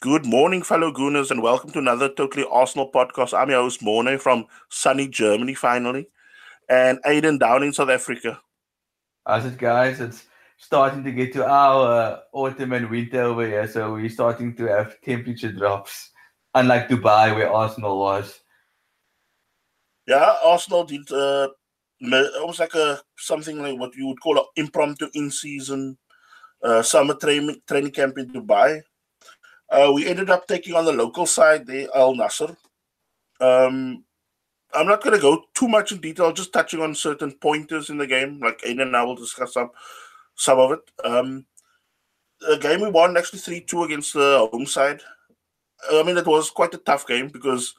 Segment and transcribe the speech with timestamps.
[0.00, 3.36] Good morning, fellow Gooners, and welcome to another Totally Arsenal podcast.
[3.36, 6.08] I'm your host, Morne, from sunny Germany, finally,
[6.68, 8.40] and Aiden down in South Africa.
[9.26, 10.00] How's it, guys?
[10.00, 10.26] It's
[10.56, 14.66] starting to get to our uh, autumn and winter over here, so we're starting to
[14.66, 16.12] have temperature drops,
[16.54, 18.38] unlike Dubai, where Arsenal was.
[20.06, 21.48] Yeah, Arsenal did uh,
[22.38, 25.98] almost like a something like what you would call an impromptu in-season
[26.62, 28.80] uh, summer training training camp in Dubai
[29.70, 32.56] uh, we ended up taking on the local side, the Al Nasr.
[33.40, 34.04] Um,
[34.74, 37.98] I'm not going to go too much in detail, just touching on certain pointers in
[37.98, 38.40] the game.
[38.40, 39.70] Like Aiden and I will discuss some
[40.34, 40.80] some of it.
[41.04, 41.46] Um,
[42.40, 45.00] the game we won actually 3 2 against the home side.
[45.92, 47.74] I mean, it was quite a tough game because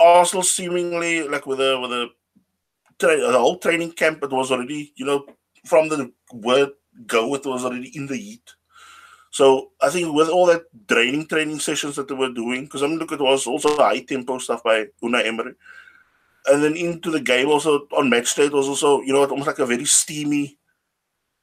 [0.00, 2.08] Arsenal seemingly, like with a, with a,
[2.98, 5.26] the whole training camp, it was already, you know,
[5.66, 6.70] from the word
[7.06, 8.54] go, it was already in the heat.
[9.32, 12.86] So I think with all that draining training sessions that they were doing, because I
[12.86, 15.54] mean, look, it was also high tempo stuff by Unai Emery,
[16.46, 19.46] and then into the game also on match day it was also you know almost
[19.46, 20.58] like a very steamy,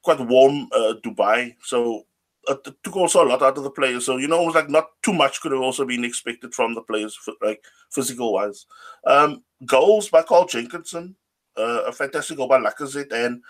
[0.03, 1.55] quite warm uh, Dubai.
[1.63, 2.05] So
[2.47, 4.05] it took also a lot out of the players.
[4.05, 6.75] So you know, it was like not too much could have also been expected from
[6.75, 8.67] the players, like physical wise.
[9.07, 11.15] Um, goals by Carl Jenkinson,
[11.57, 13.41] uh, a fantastic goal by Lacazette, and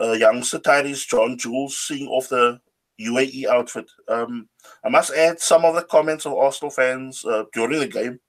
[0.00, 2.58] uh, youngster Tyreece John Jules seeing off the
[3.06, 3.90] UAE outfit.
[4.08, 4.48] Um,
[4.84, 8.20] I must add some of the comments of Arsenal fans uh, during the game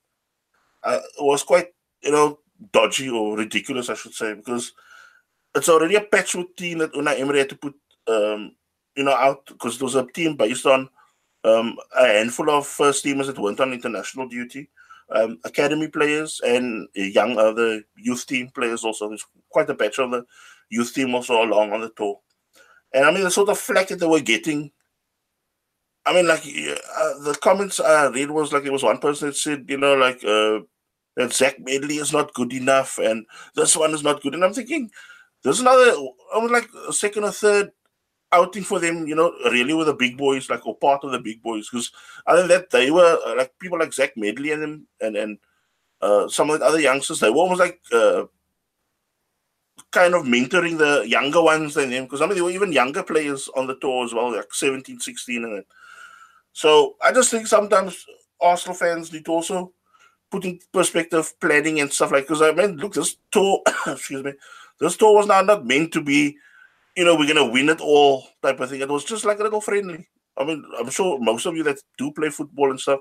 [0.84, 1.68] uh, was quite,
[2.02, 2.40] you know,
[2.72, 4.74] dodgy or ridiculous, I should say, because
[5.56, 7.76] it's already a patchwork team that Unai Emery had to put,
[8.08, 8.56] um,
[8.96, 10.90] you know, out because it was a team based on
[11.44, 14.70] um, a handful of first teamers that went on international duty,
[15.12, 19.10] um, academy players, and young other youth team players also.
[19.10, 20.26] There's quite a batch of the
[20.70, 22.20] youth team also along on the tour.
[22.94, 24.72] And I mean, the sort of flack that they were getting.
[26.06, 29.36] I mean, like uh, the comments I read was like there was one person that
[29.36, 30.60] said, you know, like uh,
[31.16, 34.34] that Zach Medley is not good enough, and this one is not good.
[34.34, 34.90] And I'm thinking,
[35.44, 35.92] there's another,
[36.34, 37.72] I was like a second or third
[38.34, 41.20] outing for them, you know, really with the big boys, like or part of the
[41.20, 41.92] big boys, because
[42.28, 45.38] other than that, they were uh, like people like Zach Medley and them, and and
[46.02, 48.24] uh, some of the other youngsters, they were almost like uh,
[49.92, 53.04] kind of mentoring the younger ones than them because I mean there were even younger
[53.04, 55.64] players on the tour as well, like 17, 16 and
[56.52, 58.06] So I just think sometimes
[58.42, 59.74] Arsenal fans need to also
[60.30, 64.24] put in perspective planning and stuff like because I uh, mean look this tour excuse
[64.24, 64.34] me
[64.80, 66.36] this tour was now not meant to be
[66.96, 68.82] you know we're gonna win it all type of thing.
[68.82, 70.08] It was just like a little friendly.
[70.38, 73.00] I mean I'm sure most of you that do play football and stuff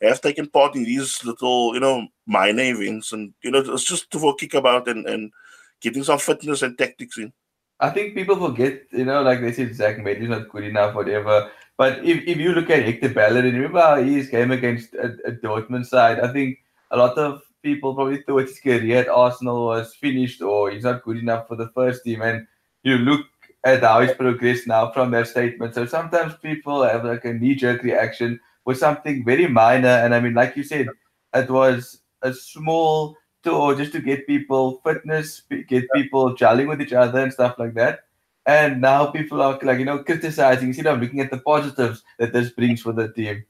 [0.00, 4.10] have taken part in these little you know minor events and you know it's just
[4.12, 5.32] to for kick about and and
[5.80, 7.32] getting some fitness and tactics in.
[7.80, 11.50] I think people forget, you know, like they said, Zach Medley's not good enough, whatever.
[11.76, 15.86] But if, if you look at Hector Bellerin, remember how his against a, a Dortmund
[15.86, 16.18] side?
[16.18, 16.58] I think
[16.90, 21.04] a lot of people probably thought his career at Arsenal was finished or he's not
[21.04, 22.22] good enough for the first team.
[22.22, 22.46] And
[22.82, 23.24] you look
[23.64, 25.74] at how he's progressed now from that statement.
[25.74, 29.88] So sometimes people have like a knee jerk reaction with something very minor.
[29.88, 30.88] And I mean, like you said,
[31.34, 36.80] it was a small to or just to get people fitness, get people gelling with
[36.80, 38.00] each other and stuff like that.
[38.46, 42.32] And now people are like, you know, criticizing instead of looking at the positives that
[42.32, 43.44] this brings for the team.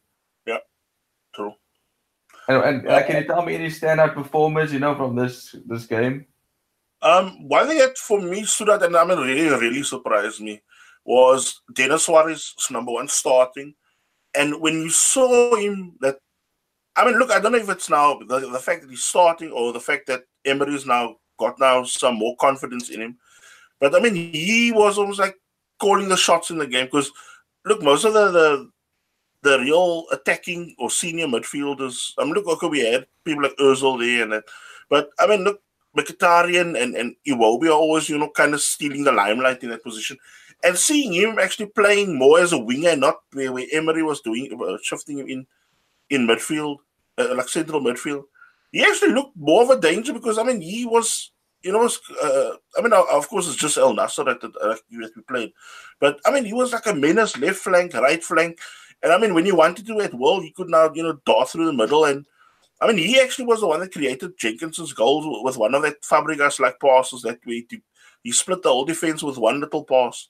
[0.45, 0.59] Yeah,
[1.35, 1.55] true.
[2.49, 5.87] And, and uh, can you tell me any standout performers, you know, from this this
[5.87, 6.27] game?
[7.01, 10.63] Um, one thing that for me stood out and I mean really, really surprised me
[11.05, 13.75] was Denis Suarez number one starting.
[14.35, 16.19] And when you saw him that
[16.99, 19.53] I mean, look, I don't know if it's now the, the fact that he's starting
[19.53, 23.19] or the fact that Emery's now got now some more confidence in him.
[23.79, 25.37] But I mean, he was almost like
[25.79, 27.13] calling the shots in the game because
[27.65, 28.71] look, most of the the,
[29.43, 32.15] the real attacking or senior midfielders.
[32.19, 34.45] I mean, look, okay, we had people like Özil there and that,
[34.91, 35.61] but I mean, look,
[35.97, 39.85] Mkhitaryan and and Iwobi are always you know kind of stealing the limelight in that
[39.85, 40.19] position.
[40.65, 44.51] And seeing him actually playing more as a winger, not where, where Emery was doing
[44.61, 45.47] uh, shifting him in
[46.11, 46.79] in midfield,
[47.19, 48.25] uh, like central midfield.
[48.73, 51.33] He actually looked more of a danger because I mean he was,
[51.63, 51.89] you know,
[52.23, 55.53] uh, I mean of course it's just Al Nasr that, that, we played,
[56.01, 58.59] but I mean he was like a menace left flank, right flank,
[59.03, 61.51] and I mean when he wanted to at will, he could now you know dart
[61.51, 62.27] through the middle and.
[62.81, 66.01] I mean, he actually was the one that created Jenkinson's goal with one of that
[66.03, 67.67] Fabregas like passes that way.
[67.69, 67.83] He,
[68.23, 70.29] he split the whole defense with one little pass.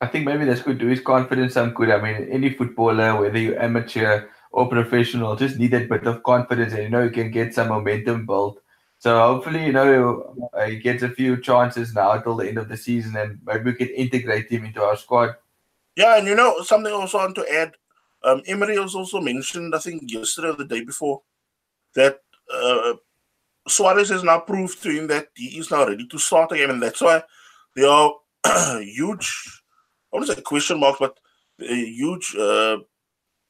[0.00, 1.56] I think maybe that's good to his confidence.
[1.56, 1.90] I'm good.
[1.90, 6.72] I mean, any footballer, whether you're amateur or professional just need that bit of confidence
[6.72, 8.60] and you know you can get some momentum built.
[9.00, 12.76] So hopefully, you know, he gets a few chances now till the end of the
[12.76, 15.34] season and maybe we can integrate him into our squad.
[15.96, 17.72] Yeah, and you know, something also want to add.
[18.22, 21.22] um, Emery has also mentioned, I think yesterday or the day before,
[21.96, 22.20] that
[22.52, 22.94] uh,
[23.66, 26.82] Suarez has now proved to him that he is now ready to start again, and
[26.82, 27.22] that's why
[27.74, 28.14] there are
[28.80, 29.60] huge,
[30.12, 31.18] I want to say question marks, but
[31.60, 32.78] a huge, uh,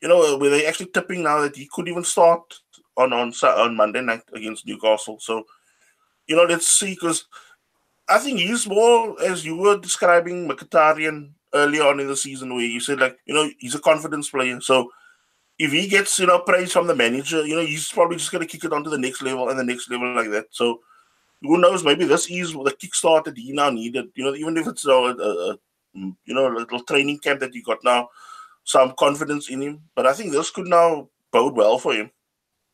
[0.04, 2.42] you know, where they actually tipping now that he could even start
[2.98, 5.18] on on on Monday night against Newcastle.
[5.18, 5.44] So,
[6.26, 7.24] you know, let's see because
[8.06, 12.66] I think he's more as you were describing Mkhitaryan earlier on in the season, where
[12.66, 14.60] you said like, you know, he's a confidence player.
[14.60, 14.90] So
[15.58, 18.44] if he gets you know praise from the manager, you know, he's probably just gonna
[18.44, 20.48] kick it on to the next level and the next level like that.
[20.50, 20.80] So
[21.40, 21.82] who knows?
[21.82, 24.10] Maybe this is the kickstart that he now needed.
[24.16, 25.58] You know, even if it's a, a, a
[25.94, 28.10] you know a little training camp that he got now,
[28.64, 29.82] some confidence in him.
[29.94, 32.10] But I think this could now bode well for him.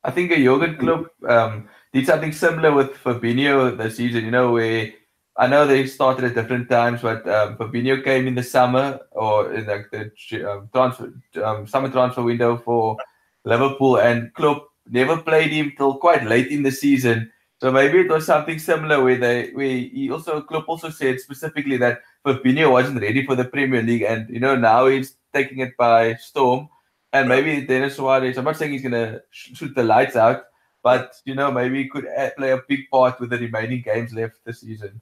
[0.03, 4.25] I think a Jurgen Klopp um, did something similar with Fabinho this season.
[4.25, 4.93] You know, where
[5.37, 9.53] I know they started at different times, but um, Fabinho came in the summer or
[9.53, 10.11] in like the
[10.51, 11.13] um, transfer
[11.45, 12.97] um, summer transfer window for
[13.45, 17.31] Liverpool, and Klopp never played him till quite late in the season.
[17.61, 21.77] So maybe it was something similar where they where he also Klopp also said specifically
[21.77, 25.77] that Fabinho wasn't ready for the Premier League, and you know now he's taking it
[25.77, 26.69] by storm.
[27.13, 30.45] And maybe Denis Suarez, I'm not saying he's gonna shoot the lights out,
[30.83, 32.07] but you know maybe he could
[32.37, 35.01] play a big part with the remaining games left this season.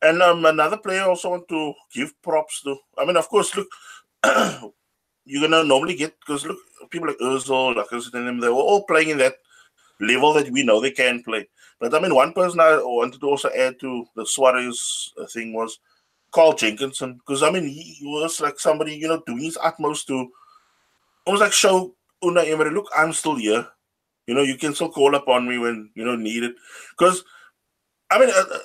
[0.00, 2.76] And um, another player I also want to give props to.
[2.98, 3.68] I mean, of course, look,
[5.24, 6.58] you're gonna normally get because look,
[6.90, 9.34] people like Özil, like them, they were all playing in that
[10.00, 11.48] level that we know they can play.
[11.80, 15.52] But I mean, one person I wanted to also add to the Suarez uh, thing
[15.52, 15.78] was
[16.32, 20.28] Carl Jenkinson, because I mean, he was like somebody you know doing his utmost to
[21.26, 23.66] almost like show Unai Emery, look, I'm still here.
[24.26, 26.52] You know, you can still call upon me when you know needed.
[26.96, 27.24] Because
[28.10, 28.30] I mean.
[28.30, 28.58] Uh, uh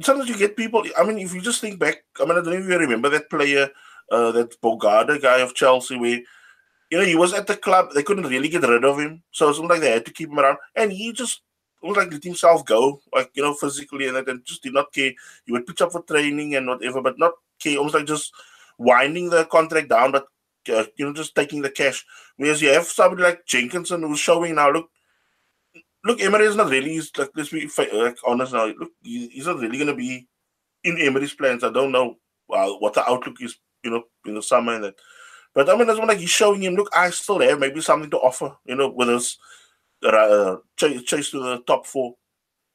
[0.00, 0.84] sometimes you get people.
[0.96, 3.68] I mean, if you just think back, I mean, I don't even remember that player,
[4.10, 6.20] uh, that Bogarde guy of Chelsea, where
[6.90, 9.48] you know he was at the club, they couldn't really get rid of him, so
[9.48, 11.42] it's like they had to keep him around, and he just
[11.82, 14.92] was like let himself go, like you know, physically and that, and just did not
[14.92, 15.12] care.
[15.46, 17.78] He would pitch up for training and whatever, but not care.
[17.78, 18.32] Almost like just
[18.78, 20.26] winding the contract down, but
[20.72, 22.04] uh, you know, just taking the cash.
[22.36, 24.90] Whereas you have somebody like Jenkinson who's showing now, look,
[26.04, 26.90] look, Emery is not really.
[26.90, 28.66] He's like let's be like honest now.
[28.66, 30.26] Look, he's not really going to be
[30.84, 31.64] in Emery's plans.
[31.64, 32.16] I don't know
[32.50, 33.56] uh, what the outlook is.
[33.84, 34.94] You know, in the summer and that.
[35.54, 36.74] But I mean, that's when like he's showing him.
[36.74, 38.56] Look, I still have maybe something to offer.
[38.64, 39.38] You know, with us
[40.04, 42.14] uh, chase, chase to the top four.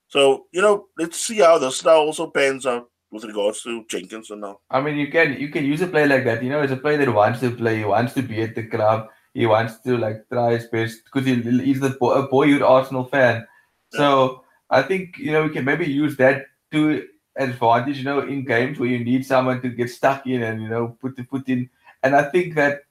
[0.08, 4.42] So you know, let's see how this now also pans out with regards to Jenkinson
[4.42, 4.60] now.
[4.70, 6.44] I mean, you can you can use a player like that.
[6.44, 8.64] You know, as a player that wants to play, he wants to be at the
[8.68, 12.62] club he wants to like try his best because he, he's the boy, a boyhood
[12.62, 13.46] Arsenal fan.
[13.90, 17.98] So I think you know we can maybe use that to advantage.
[17.98, 20.98] You know, in games where you need someone to get stuck in and you know
[21.02, 21.70] put the put in.
[22.04, 22.82] And I think that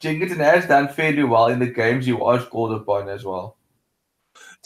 [0.00, 3.55] Jenkinson has done fairly well in the games he was called upon as well.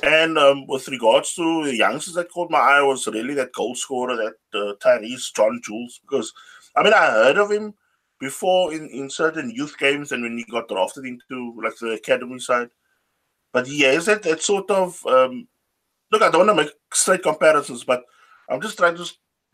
[0.02, 3.74] And um, with regards to the youngsters that caught my eye was really that goal
[3.74, 6.32] scorer, that uh, Tyreece John Jules, because
[6.76, 7.74] I mean I heard of him
[8.18, 12.38] before in, in certain youth games and when he got drafted into like the academy
[12.38, 12.68] side.
[13.52, 15.48] But he has that, that sort of um,
[16.10, 18.04] look, I don't want to make straight comparisons, but
[18.48, 19.06] I'm just trying to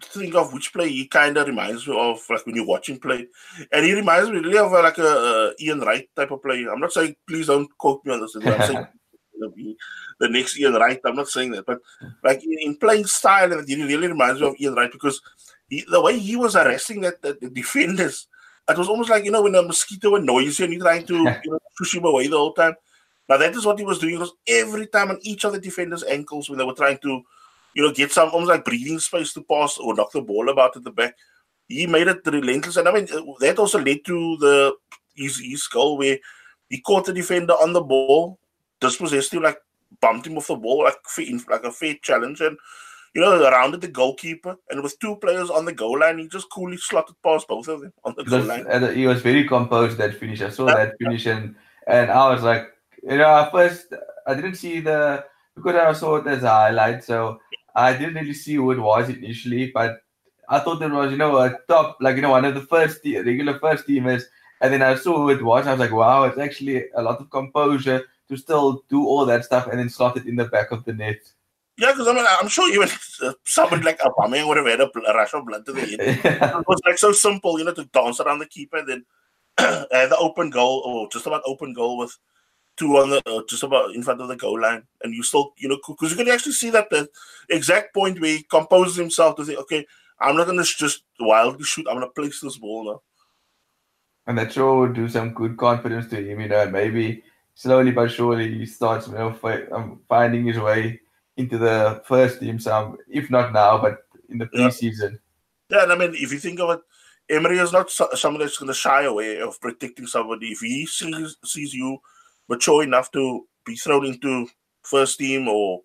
[0.02, 3.26] think of which play he kind of reminds me of, like when you're watching play,
[3.72, 6.66] and he reminds me really of uh, like a, a, Ian Wright type of play.
[6.70, 8.35] I'm not saying please don't quote me on this.
[8.35, 8.87] I'm saying
[9.38, 11.00] the next Ian Wright.
[11.05, 11.81] I'm not saying that, but
[12.23, 15.21] like in, in playing style, and he really reminds me of Ian Wright because
[15.69, 18.28] he, the way he was arresting that, that the defenders
[18.69, 21.14] it was almost like you know when a mosquito annoys you and you're trying to
[21.45, 22.75] you know push him away the whole time.
[23.28, 24.19] Now that is what he was doing.
[24.19, 27.23] Was every time on each of the defenders' ankles when they were trying to,
[27.75, 30.76] you know, get some almost like breathing space to pass or knock the ball about
[30.76, 31.14] at the back.
[31.69, 33.07] He made it relentless, and I mean
[33.40, 34.75] that also led to the
[35.14, 36.19] his, his goal where
[36.69, 38.38] he caught the defender on the ball,
[38.80, 39.59] dispossessed him, like
[40.00, 40.97] bumped him off the ball, like
[41.49, 42.56] like a fair challenge, and
[43.14, 46.50] you know, rounded the goalkeeper, and with two players on the goal line, he just
[46.50, 48.66] coolly slotted past both of them on the goal line.
[48.68, 50.42] And he was very composed that finish.
[50.42, 51.54] I saw that finish, and,
[51.87, 52.66] and I was like,
[53.02, 53.87] you know, at first
[54.26, 57.40] I didn't see the because I saw it as a highlight, so
[57.75, 60.00] I didn't really see who it was initially, but
[60.49, 63.00] I thought it was, you know, a top, like you know, one of the first
[63.04, 64.25] regular first teamers.
[64.61, 65.66] And then I saw who it was.
[65.66, 69.45] I was like, wow, it's actually a lot of composure to still do all that
[69.45, 71.18] stuff and then slot it in the back of the net.
[71.78, 72.88] Yeah, because I mean, I'm sure even
[73.23, 76.00] uh, someone like Aubameyang would have had a, a rush of blood to the head.
[76.00, 79.04] it was like so simple, you know, to dance around the keeper, then
[79.59, 82.16] have the open goal or just about open goal with
[82.76, 85.52] two on the uh, just about in front of the goal line, and you still,
[85.59, 87.09] you know, because you can actually see that the
[87.50, 89.87] exact point where he composes himself to think, okay,
[90.18, 91.87] I'm not going to just wildly shoot.
[91.88, 93.02] I'm going to place this ball now.
[94.26, 97.23] And that sure would do some good confidence to him, you know, and maybe
[97.56, 99.34] slowly but surely he starts you know,
[99.72, 101.00] um, finding his way
[101.38, 105.18] into the first team some if not now but in the preseason
[105.70, 106.80] yeah, yeah and i mean if you think of it
[107.30, 111.36] emery is not someone that's going to shy away of protecting somebody if he sees,
[111.44, 111.98] sees you
[112.48, 114.46] mature enough to be thrown into
[114.82, 115.80] first team or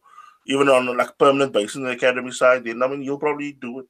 [0.48, 3.80] even on like permanent basis in the academy side then i mean you'll probably do
[3.80, 3.86] it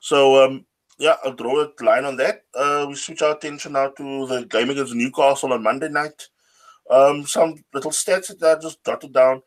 [0.00, 0.64] so um
[0.98, 2.44] yeah, I'll draw a line on that.
[2.54, 6.28] Uh, we switch our attention now to the game against Newcastle on Monday night.
[6.92, 9.42] Um, some little stats that I just jotted down.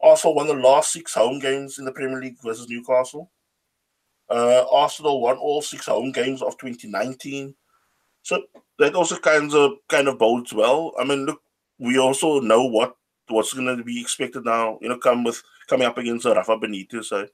[0.00, 3.30] Also won the last six home games in the Premier League versus Newcastle.
[4.28, 7.54] Uh, Arsenal won all six home games of 2019.
[8.22, 8.42] So
[8.80, 10.92] that also kind of kind of bodes well.
[10.98, 11.40] I mean, look,
[11.78, 12.96] we also know what
[13.28, 14.78] what's going to be expected now.
[14.82, 17.28] You know, come with coming up against Rafa Benitez side.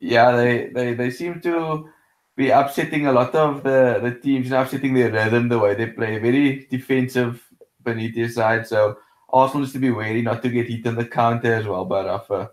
[0.00, 1.88] Yeah, they, they they seem to
[2.36, 5.86] be upsetting a lot of the the teams, and upsetting their rhythm, the way they
[5.86, 6.18] play.
[6.18, 7.42] Very defensive
[7.86, 8.66] Benitez side.
[8.66, 8.98] So
[9.30, 12.04] Arsenal needs to be wary not to get hit on the counter as well by
[12.04, 12.50] Rafa.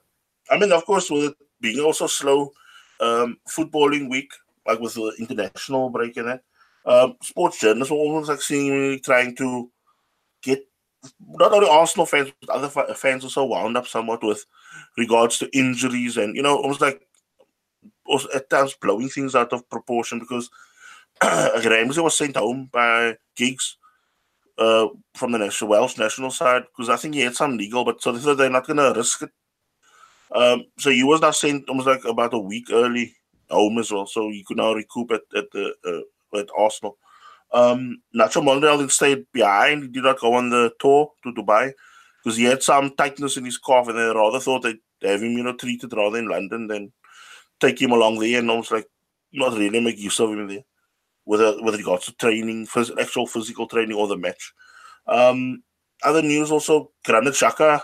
[0.49, 2.51] I mean, of course, with it being also slow
[2.99, 4.31] um, footballing week,
[4.67, 6.43] like with the international break in it,
[6.85, 9.71] um, sports journalists were almost like seemingly trying to
[10.41, 10.67] get
[11.27, 14.45] not only Arsenal fans, but other fans also wound up somewhat with
[14.97, 17.07] regards to injuries and, you know, almost like
[18.05, 20.49] also at times blowing things out of proportion because
[21.23, 23.77] Ramsey was sent home by Giggs
[24.57, 28.01] uh, from the national Welsh national side because I think he had some legal, but
[28.01, 29.31] so they thought they're not going to risk it.
[30.31, 33.15] Um, so he was now sent almost like about a week early
[33.49, 36.97] home as well, so he could now recoup at at the uh, at Arsenal.
[37.51, 39.83] Um, Nacho Monreal then stayed behind.
[39.83, 41.71] He did not go on the tour to Dubai
[42.23, 45.33] because he had some tightness in his calf, and they rather thought they'd have him,
[45.33, 46.91] you know, treated rather in London than
[47.59, 48.87] take him along there and almost like
[49.31, 50.63] not really make use of him there
[51.25, 54.53] with with regards to training, phys- actual physical training or the match.
[55.07, 55.63] Um,
[56.03, 57.83] other news also, Granit Xhaka,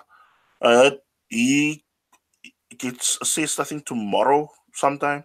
[0.61, 0.91] uh,
[1.27, 1.83] he
[2.77, 5.23] gets assessed I think tomorrow sometime,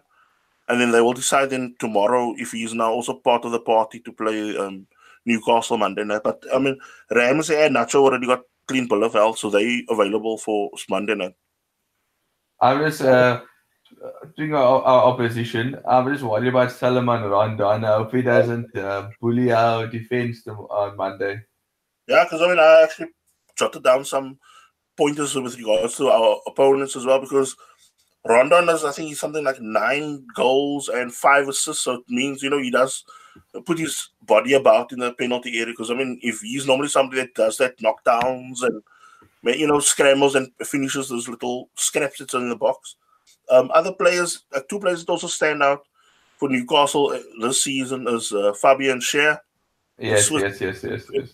[0.67, 3.59] and then they will decide then tomorrow if he is now also part of the
[3.59, 4.87] party to play um,
[5.25, 6.21] Newcastle Monday night.
[6.23, 6.79] But I mean,
[7.11, 11.35] Ramsey and Nacho already got clean bill of health, so they available for Monday night.
[12.61, 13.41] I was uh,
[14.35, 17.85] doing our, our opposition, I'm just worried about Salomon Rondon.
[17.85, 21.41] I hope he doesn't uh, bully our defense on Monday.
[22.07, 23.07] Yeah, because I mean, I actually
[23.57, 24.37] jotted down some
[24.97, 27.55] pointers with regards to our opponents as well because
[28.25, 31.83] Rondon does, I think he's something like nine goals and five assists.
[31.83, 33.03] So it means, you know, he does
[33.65, 35.73] put his body about in the penalty area.
[35.73, 38.81] Because, I mean, if he's normally somebody that does that knockdowns and,
[39.43, 42.95] you know, scrambles and finishes those little scraps that's in the box,
[43.49, 45.85] um, other players, uh, two players that also stand out
[46.37, 49.39] for Newcastle uh, this season is uh, Fabian Schär.
[49.97, 51.29] Yes, yes, yes, yes, yes.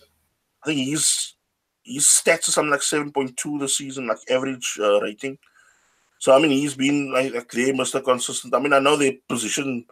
[0.62, 1.34] I think he's
[1.84, 5.38] his stats are something like seven point two this season, like average uh, rating.
[6.18, 8.54] So I mean, he's been like, like they must have consistent.
[8.54, 9.84] I mean, I know their position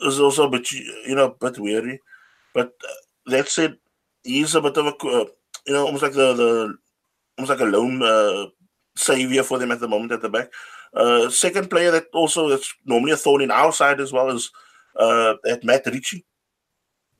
[0.00, 2.00] is also a bit you know a bit weary,
[2.54, 3.76] but uh, that said,
[4.24, 5.24] he's a bit of a uh,
[5.66, 6.74] you know almost like the the
[7.36, 8.46] almost like a lone uh,
[8.96, 10.50] savior for them at the moment at the back.
[10.94, 14.50] Uh, second player that also is normally a thorn in our side as well is
[14.96, 16.24] uh, at Matt Ritchie.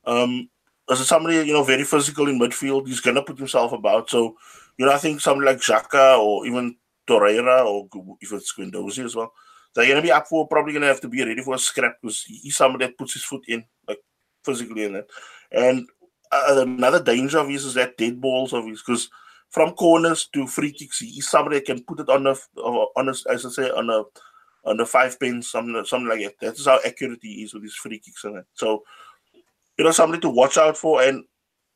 [0.05, 0.49] Um,
[0.91, 4.09] as somebody you know very physical in midfield, he's gonna put himself about.
[4.09, 4.37] So
[4.79, 7.89] you know, I think somebody like Xhaka or even Torreira or
[8.21, 9.33] if it's Guendouzi as well,
[9.75, 12.23] they're gonna be up for probably gonna have to be ready for a scrap because
[12.23, 14.01] he's somebody that puts his foot in like
[14.45, 15.07] physically in that.
[15.51, 15.89] And
[16.33, 19.11] uh, another danger of his is that dead balls of his because
[19.51, 20.99] from corners to free kicks.
[20.99, 24.05] He's somebody that can put it on a on a as I say on a
[24.65, 26.35] on the five pins, something something like that.
[26.41, 28.47] That's how accurate he is with his free kicks and that.
[28.55, 28.83] So
[29.79, 31.25] you know somebody to watch out for, and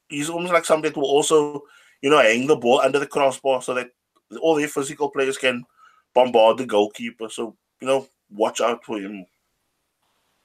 [0.09, 1.63] he's almost like somebody that will also
[2.03, 3.91] you know hang the ball under the crossbar so that
[4.43, 5.65] all the physical players can
[6.15, 7.29] bombard the goalkeeper.
[7.29, 9.25] So you know watch out for him.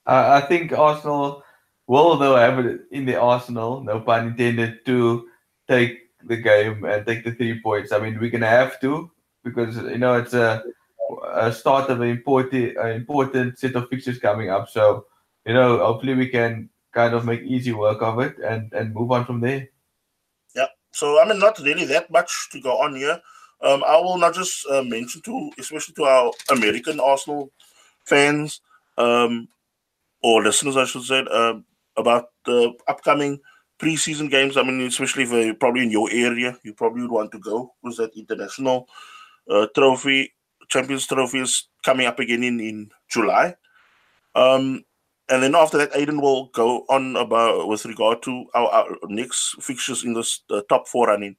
[0.08, 1.44] I think Arsenal
[1.88, 5.27] will though have it in the Arsenal, no pun intended, to
[5.67, 7.91] take the game and take the three points.
[7.91, 9.12] I mean, we're gonna have to
[9.44, 10.63] because you know it's a,
[11.34, 14.70] a start of an important an important set of fixtures coming up.
[14.70, 15.05] So
[15.46, 19.12] you know, hopefully we can kind of make easy work of it and and move
[19.12, 19.67] on from there.
[20.55, 20.67] Yeah.
[20.91, 23.22] So I mean, not really that much to go on here.
[23.62, 27.51] Um, I will not just uh, mention to, especially to our American Arsenal
[28.05, 28.62] fans
[28.98, 29.48] um,
[30.22, 31.53] or listeners, I should say, uh,
[31.98, 33.39] about the upcoming
[33.79, 34.58] preseason games.
[34.58, 37.98] I mean, especially you're probably in your area, you probably would want to go because
[37.98, 38.88] that international
[39.50, 40.34] uh, trophy,
[40.67, 43.55] Champions Trophy is coming up again in, in July.
[44.34, 44.84] Um,
[45.29, 49.55] and then after that, Aiden will go on about with regard to our, our next
[49.62, 51.36] fixtures in the, the top four running.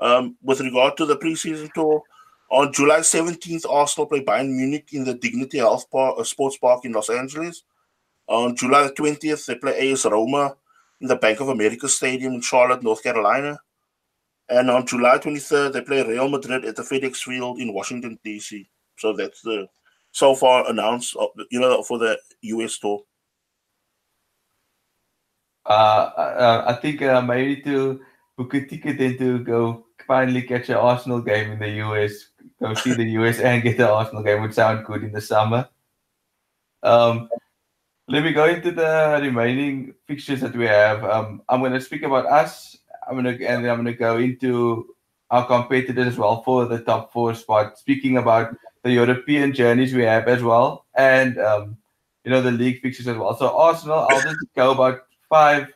[0.00, 2.02] Um, with regard to the preseason tour,
[2.50, 6.84] on July 17th, Arsenal play Bayern Munich in the Dignity Health Park, uh, Sports Park
[6.84, 7.64] in Los Angeles.
[8.28, 10.56] On July 20th, they play AS Roma
[11.00, 13.58] in the Bank of America Stadium in Charlotte, North Carolina.
[14.48, 18.68] And on July 23rd, they play Real Madrid at the FedEx Field in Washington, D.C.
[18.96, 19.68] So that's the
[20.12, 23.02] so far announced, uh, you know, for the US tour.
[25.66, 28.00] Uh, uh, I think uh, maybe to
[28.36, 32.28] book a ticket and to go finally catch an Arsenal game in the US,
[32.60, 35.68] go see the US and get the Arsenal game would sound good in the summer.
[36.82, 37.28] Um,
[38.08, 41.04] let me go into the remaining fixtures that we have.
[41.04, 42.76] Um, I'm going to speak about us.
[43.06, 44.94] I'm going to and I'm going to go into
[45.30, 47.78] our competitors as well for the top four spot.
[47.78, 51.76] Speaking about the European journeys we have as well, and um,
[52.24, 53.36] you know the league fixtures as well.
[53.36, 55.72] So Arsenal, I'll just go about five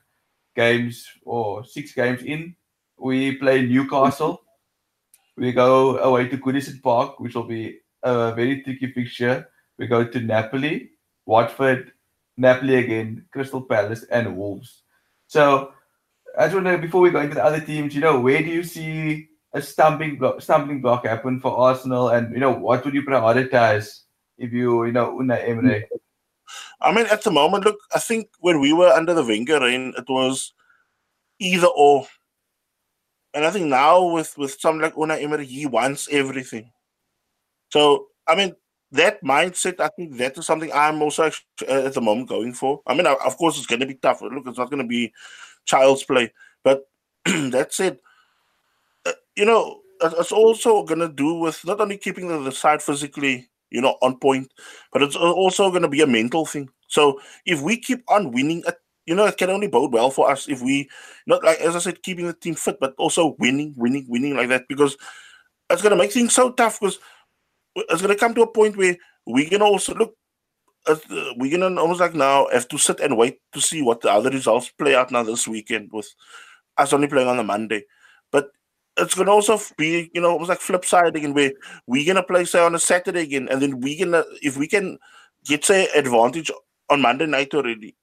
[0.54, 2.54] games or six games in.
[2.98, 4.42] We play Newcastle.
[5.36, 9.48] We go away to Goodison Park, which will be a very tricky fixture.
[9.78, 10.90] We go to Napoli,
[11.26, 11.92] Watford,
[12.38, 14.82] Napoli again, Crystal Palace, and Wolves.
[15.26, 15.72] So
[16.38, 18.62] I just to, before we go into the other teams, you know, where do you
[18.62, 23.02] see a stumbling block, stumbling block happen for Arsenal, and you know, what would you
[23.02, 24.02] prioritize
[24.38, 25.86] if you, you know, Unai Emery?
[26.80, 29.92] I mean, at the moment, look, I think when we were under the Wenger reign,
[29.98, 30.52] it was
[31.38, 32.06] either or.
[33.34, 36.70] And I think now with with someone like Unai Emery, he wants everything.
[37.70, 38.54] So I mean,
[38.92, 42.54] that mindset, I think that is something I'm also actually, uh, at the moment going
[42.54, 42.80] for.
[42.86, 44.22] I mean, of course, it's going to be tough.
[44.22, 45.12] Look, it's not going to be
[45.64, 46.32] child's play,
[46.64, 46.88] but
[47.24, 47.98] that said,
[49.04, 52.80] uh, you know, it's also going to do with not only keeping the, the side
[52.80, 54.52] physically you know, on point.
[54.92, 56.68] But it's also going to be a mental thing.
[56.88, 58.64] So if we keep on winning,
[59.06, 60.88] you know, it can only bode well for us if we
[61.26, 64.48] not like as I said, keeping the team fit, but also winning, winning, winning like
[64.48, 64.96] that because
[65.70, 66.98] it's going to make things so tough because
[67.88, 70.14] it's going to come to a point where we can also look.
[70.86, 70.96] Uh,
[71.36, 74.30] we're gonna almost like now have to sit and wait to see what the other
[74.30, 76.08] results play out now this weekend with
[76.78, 77.84] us only playing on a Monday.
[78.32, 78.52] But
[78.96, 81.52] it's gonna also be you know almost like flip side again where
[81.86, 84.98] we're gonna play say on a Saturday again, and then we gonna if we can
[85.44, 86.50] get say advantage
[86.88, 87.94] on Monday night already,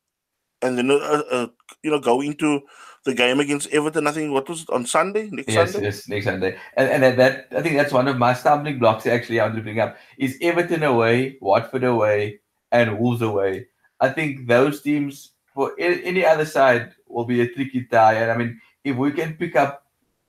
[0.62, 1.48] and then uh, uh,
[1.82, 2.62] you know go into
[3.06, 4.08] the game against Everton.
[4.08, 5.88] I think what was it, on Sunday next yes, Sunday.
[5.88, 9.06] Yes, next Sunday, and and that I think that's one of my stumbling blocks.
[9.06, 12.40] Actually, I'm looking up is Everton away, Watford away,
[12.72, 13.68] and Wolves away.
[14.02, 18.38] I think those teams for any other side will be a tricky tie, and I
[18.38, 19.86] mean if we can pick up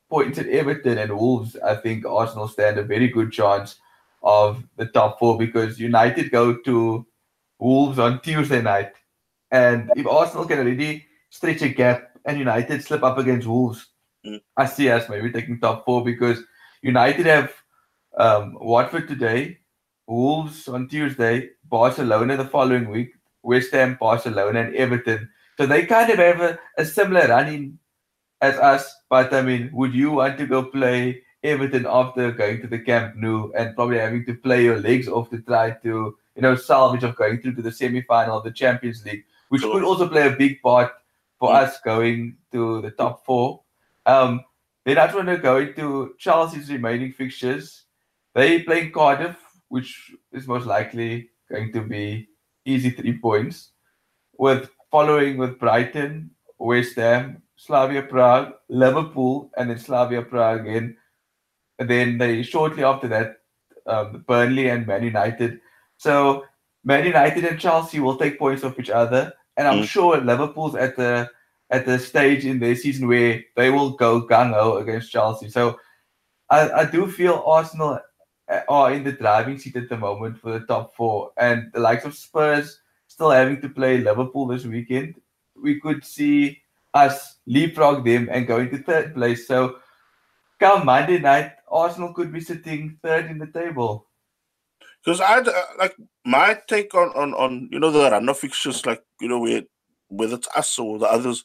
[0.09, 3.77] points at Everton and Wolves, I think Arsenal stand a very good chance
[4.23, 7.07] of the top four because United go to
[7.59, 8.93] Wolves on Tuesday night.
[9.51, 13.87] And if Arsenal can already stretch a gap and United slip up against Wolves,
[14.27, 14.41] mm.
[14.57, 16.43] I see us maybe taking top four because
[16.83, 17.53] United have
[18.19, 19.59] um, Watford today,
[20.07, 23.13] Wolves on Tuesday, Barcelona the following week,
[23.43, 25.29] West Ham, Barcelona, and Everton.
[25.57, 27.79] So they kind of have a, a similar running
[28.41, 28.93] as us.
[29.09, 33.17] But I mean, would you want to go play Everton after going to the Camp
[33.17, 37.05] Nou and probably having to play your legs off to try to, you know, salvage
[37.05, 40.37] of going through to the semi-final of the Champions League, which could also play a
[40.37, 40.93] big part
[41.39, 43.63] for us going to the top four.
[44.07, 44.43] Um,
[44.85, 47.85] then I just want to go into Chelsea's remaining fixtures.
[48.35, 49.37] They play Cardiff,
[49.69, 52.29] which is most likely going to be
[52.65, 53.73] easy three points.
[54.39, 60.97] With following with Brighton, West Ham, Slavia Prague, Liverpool, and then Slavia Prague again.
[61.79, 63.39] And then they shortly after that,
[63.87, 65.61] um, Burnley and Man United.
[65.97, 66.45] So
[66.85, 69.87] Man United and Chelsea will take points off each other, and I'm mm.
[69.87, 71.31] sure Liverpool's at the
[71.71, 75.49] at the stage in their season where they will go gung ho against Chelsea.
[75.51, 75.79] So
[76.49, 77.99] I, I do feel Arsenal
[78.69, 82.05] are in the driving seat at the moment for the top four, and the likes
[82.05, 85.21] of Spurs still having to play Liverpool this weekend.
[85.61, 86.63] We could see
[86.95, 89.47] us leapfrog them and go into third place.
[89.47, 89.77] So
[90.61, 94.06] come Monday night, Arsenal could be sitting third in the table.
[95.07, 98.85] Because I uh, like my take on, on on you know the run of fixtures,
[98.85, 99.63] like you know where
[100.09, 101.45] whether it's us or the others.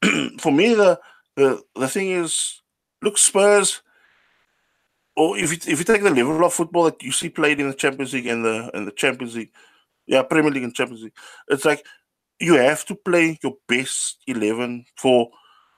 [0.38, 1.00] for me, the,
[1.34, 2.62] the the thing is,
[3.02, 3.82] look, Spurs.
[5.14, 7.68] Or if you, if you take the level of football that you see played in
[7.68, 9.50] the Champions League and the and the Champions League,
[10.06, 11.16] yeah, Premier League and Champions League,
[11.48, 11.84] it's like
[12.38, 15.28] you have to play your best 11 for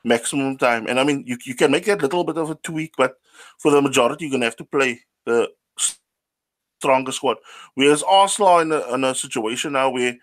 [0.04, 0.86] maximum time.
[0.86, 3.14] And I mean, you, you can make that little bit of a tweak, but
[3.58, 5.48] for the majority, you're to have to play the
[6.84, 7.38] stronger squad.
[7.74, 10.16] Whereas Arsenal are in a, in a situation now where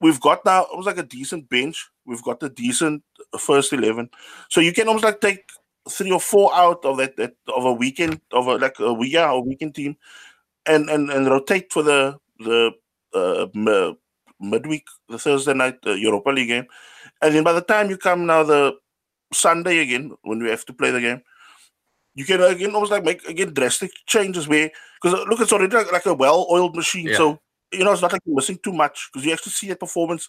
[0.00, 1.88] we've got now almost like a decent bench.
[2.04, 3.04] We've got a decent
[3.38, 4.10] first eleven,
[4.48, 5.44] so you can almost like take
[5.88, 9.30] three or four out of that, that of a weekend of a like a yeah
[9.30, 9.96] a weekend team,
[10.66, 12.72] and and and rotate for the the
[13.14, 13.46] uh,
[14.40, 16.66] midweek, the Thursday night uh, Europa League game,
[17.22, 18.74] and then by the time you come now the
[19.32, 21.22] Sunday again when we have to play the game,
[22.14, 24.70] you can uh, again almost like make again drastic changes where
[25.00, 27.16] because uh, look it's already like, like a well-oiled machine, yeah.
[27.16, 27.40] so
[27.72, 30.28] you know it's not like you're missing too much because you actually see that performance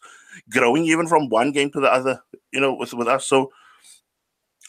[0.50, 3.28] growing even from one game to the other, you know, with with us.
[3.28, 3.52] So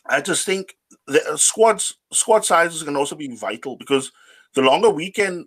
[0.07, 4.13] I just think the uh, squads squad sizes can also be vital because
[4.55, 5.47] the longer we can,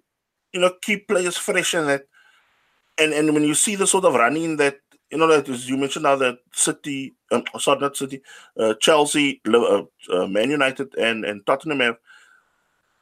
[0.54, 2.04] you know, keep players fresh and that,
[2.98, 4.80] and and when you see the sort of running that
[5.12, 8.22] you know that as you mentioned now that City, um, sorry not City,
[8.60, 11.98] uh, Chelsea, uh, uh, Man United, and and Tottenham have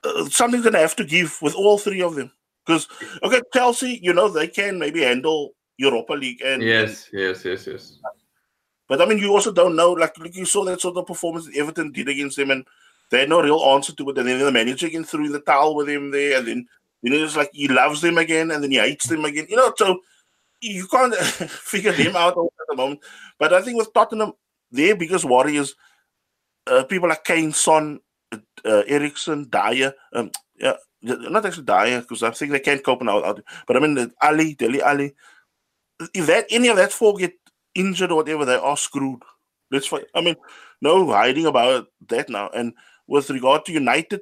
[0.04, 2.32] uh, something's gonna have to give with all three of them
[2.66, 2.88] because
[3.24, 8.00] okay, Chelsea, you know they can maybe handle Europa League and yes, yes, yes, yes.
[8.88, 9.94] But I mean, you also don't know.
[9.94, 12.66] Like, like you saw that sort of performance that Everton did against them, and
[13.10, 14.18] they had no real answer to it.
[14.18, 16.68] And then the manager again threw the towel with him there, and then
[17.02, 19.48] you know it's like he loves them again, and then he hates them again.
[19.50, 20.02] You know, so
[20.62, 23.02] you can't figure him out at the moment.
[23.40, 24.34] But I think with Tottenham,
[24.72, 25.76] their biggest worry is
[26.68, 28.00] uh, people like Kane, Son,
[28.32, 29.94] uh, Eriksen, Dier.
[30.14, 33.36] Um, yeah, not actually Dier because I think they can't cope now.
[33.68, 35.14] But I mean, Ali, Dele Alli.
[36.14, 37.34] If that any of that four get
[37.74, 39.22] injured or whatever, they are screwed.
[39.72, 40.04] That's fine.
[40.14, 40.36] I mean,
[40.82, 42.50] no hiding about that now.
[42.50, 42.74] And
[43.08, 44.22] with regard to United,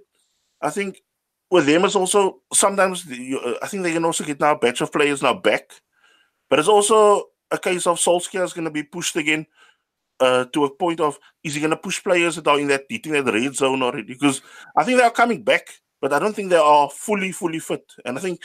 [0.61, 1.01] I think
[1.49, 5.21] with them it's also sometimes uh, I think they can also get now of players
[5.21, 5.71] now back,
[6.53, 9.47] but it's also a case of Solskjaer is going to be pushed again
[10.19, 12.83] uh, to a point of is he going to push players that are in that
[12.91, 14.03] eating that red zone already?
[14.03, 14.39] Because
[14.77, 15.67] I think they are coming back,
[15.99, 17.91] but I don't think they are fully fully fit.
[18.05, 18.39] And I think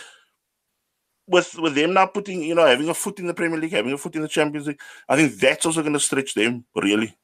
[1.27, 3.93] with with them now putting, you know, having a foot in the Premier League, having
[3.93, 7.15] a foot in the Champions League, I think that's also going to stretch them really.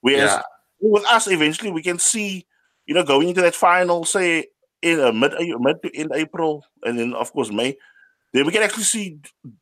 [0.00, 0.42] Whereas yeah.
[0.80, 2.44] with us, eventually we can see,
[2.86, 4.48] you know, going into that final, say
[4.82, 7.76] in uh, mid mid to end April, and then of course May,
[8.34, 9.18] then we can actually see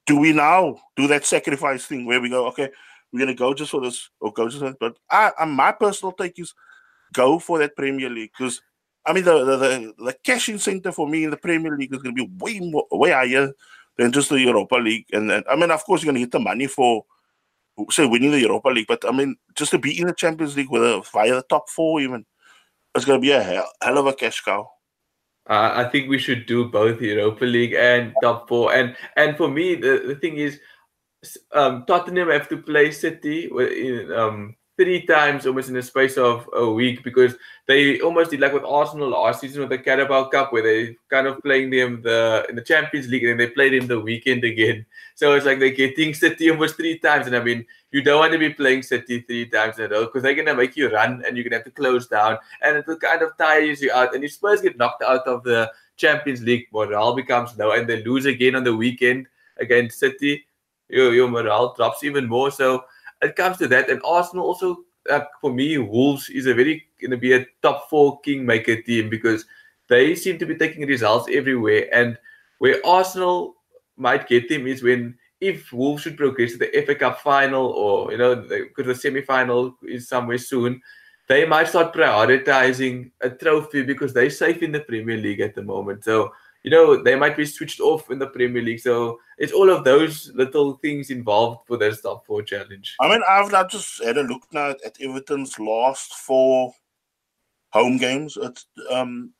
[0.06, 2.70] do we now do that sacrifice thing where we go, okay,
[3.12, 4.78] we're gonna go just for this or go just for that.
[4.80, 6.52] But I, I my personal take is
[7.12, 8.60] go for that Premier League because
[9.06, 12.02] I mean the the, the, the cash incentive for me in the Premier League is
[12.02, 13.52] gonna be way more way higher
[13.96, 15.06] than just the Europa League.
[15.12, 17.04] And, I mean, of course, you're to get the money for,
[17.90, 18.86] say, winning the Europa League.
[18.86, 21.68] But I mean, just to be in the Champions League with a, via the top
[21.68, 22.24] four, even,
[22.94, 24.68] it's to be a hell, hell of a cash cow.
[25.48, 28.72] Uh, I think we should do both Europa League and top four.
[28.72, 30.60] And and for me, the, the thing is,
[31.52, 36.48] um, Tottenham have to play City in, um, three times almost in the space of
[36.54, 37.34] a week because
[37.68, 41.28] they almost did like with Arsenal last season with the Carabao Cup where they kind
[41.28, 44.84] of playing them the in the Champions League and they played them the weekend again.
[45.14, 47.26] So it's like they're getting City almost three times.
[47.26, 50.06] And I mean, you don't want to be playing City three times in a row
[50.06, 52.86] because they're gonna make you run and you're gonna have to close down and it
[52.86, 54.14] will kind of tires you out.
[54.14, 58.02] And if Spurs get knocked out of the Champions League, morale becomes low and they
[58.02, 60.44] lose again on the weekend against City,
[60.88, 62.50] your, your morale drops even more.
[62.50, 62.84] So
[63.22, 63.88] it comes to that.
[63.88, 64.84] And Arsenal also,
[65.40, 69.44] for me, Wolves is a very going to be a top four kingmaker team because
[69.88, 71.88] they seem to be taking results everywhere.
[71.92, 72.18] And
[72.58, 73.56] where Arsenal
[73.96, 78.12] might get them is when if Wolves should progress to the FA Cup final or
[78.12, 80.80] you know because the semi final is somewhere soon,
[81.28, 85.62] they might start prioritizing a trophy because they're safe in the Premier League at the
[85.62, 86.04] moment.
[86.04, 88.80] So you know, they might be switched off in the Premier League.
[88.80, 92.94] So it's all of those little things involved for this top four challenge.
[93.00, 96.72] I mean, I've just had a look now at Everton's last four
[97.70, 98.38] home games.
[98.40, 99.32] It's um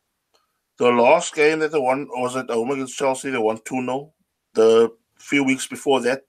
[0.79, 3.31] the last game that they won was at home against Chelsea.
[3.31, 4.13] They won 2 0.
[4.55, 6.23] The few weeks before that,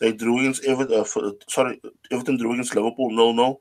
[0.00, 1.00] they drew against Everton.
[1.00, 3.58] Uh, sorry, Everton drew against Liverpool 0 0.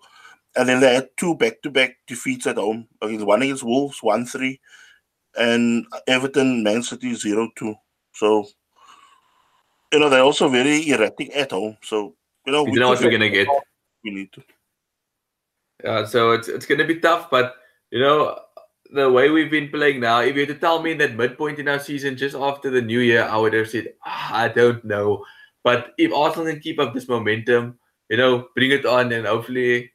[0.56, 2.88] And then they had two back to back defeats at home.
[3.02, 4.60] Against one against Wolves, 1 3
[5.38, 7.76] and Everton, Man City 0 2.
[8.14, 8.48] So,
[9.92, 11.78] you know, they're also very erratic at home.
[11.82, 12.16] So,
[12.46, 13.48] you know, we know what we're going to get.
[14.04, 14.44] We need to.
[15.84, 17.56] Yeah, so it's, it's going to be tough, but,
[17.90, 18.38] you know,
[18.92, 21.68] the way we've been playing now, if you had to tell me that midpoint in
[21.68, 25.26] our season just after the new year, I would have said, ah, I don't know.
[25.64, 29.92] But if Arsenal can keep up this momentum, you know, bring it on and hopefully,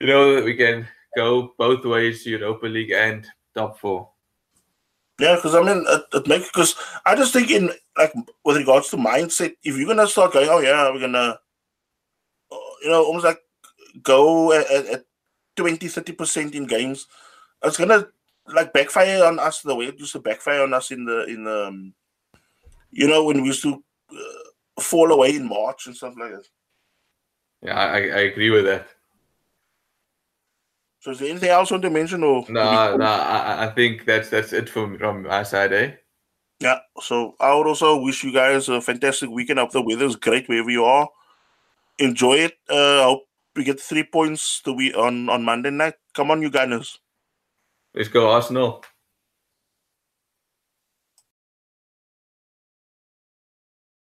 [0.00, 4.10] you know, we can go both ways, Europa League and top four.
[5.18, 6.74] Yeah, because I mean, it, it makes because
[7.06, 8.12] I just think in like
[8.44, 11.38] with regards to mindset, if you're gonna start going, oh yeah, we're gonna,
[12.52, 13.40] uh, you know, almost like
[14.02, 15.04] go at, at
[15.56, 17.06] 20, 30 percent in games,
[17.64, 18.06] it's gonna
[18.54, 21.44] like backfire on us the way it used to backfire on us in the in
[21.44, 21.94] the, um,
[22.90, 26.44] you know, when we used to uh, fall away in March and stuff like that.
[27.62, 28.86] Yeah, I, I agree with that.
[31.06, 34.06] So is there anything else you want to mention or no, no, I, I think
[34.06, 35.92] that's that's it from from my side, eh?
[36.58, 36.80] Yeah.
[37.00, 39.60] So I would also wish you guys a fantastic weekend.
[39.60, 41.08] Up the weather's great wherever you are.
[42.00, 42.54] Enjoy it.
[42.68, 45.94] Uh I hope we get three points to be on on Monday night.
[46.12, 46.98] Come on, you guys.
[47.94, 48.82] Let's go Arsenal.